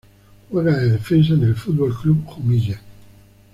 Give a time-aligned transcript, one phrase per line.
[0.49, 2.81] Juega de defensa en el Fútbol Club Jumilla.